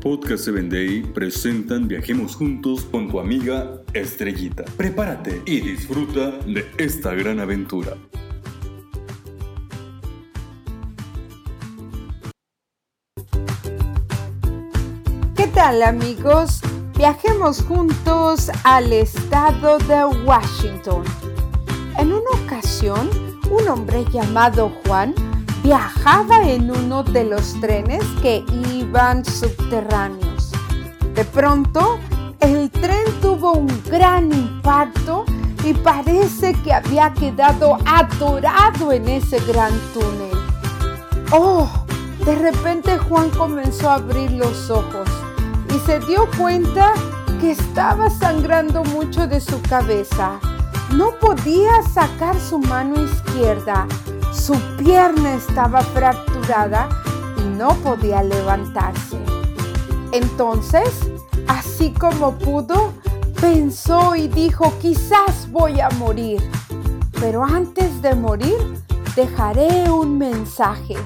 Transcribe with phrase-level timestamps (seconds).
[0.00, 4.64] Podcast 7 Day presentan Viajemos Juntos con tu amiga Estrellita.
[4.78, 7.98] Prepárate y disfruta de esta gran aventura.
[15.36, 16.62] ¿Qué tal amigos?
[16.96, 21.04] Viajemos juntos al estado de Washington.
[21.98, 23.10] En una ocasión,
[23.50, 25.14] un hombre llamado Juan
[25.62, 30.52] viajaba en uno de los trenes que iban subterráneos.
[31.14, 31.98] De pronto,
[32.40, 35.24] el tren tuvo un gran impacto
[35.64, 40.30] y parece que había quedado atorado en ese gran túnel.
[41.32, 41.68] ¡Oh!
[42.24, 45.08] De repente Juan comenzó a abrir los ojos
[45.74, 46.92] y se dio cuenta
[47.40, 50.38] que estaba sangrando mucho de su cabeza.
[50.94, 53.86] No podía sacar su mano izquierda
[54.50, 56.88] su pierna estaba fracturada
[57.38, 59.16] y no podía levantarse.
[60.10, 60.90] Entonces,
[61.46, 62.92] así como pudo,
[63.40, 66.42] pensó y dijo, quizás voy a morir.
[67.20, 68.56] Pero antes de morir,
[69.14, 70.96] dejaré un mensaje.